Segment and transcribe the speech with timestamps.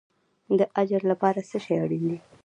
[0.59, 2.17] د اجر لپاره څه شی اړین دی؟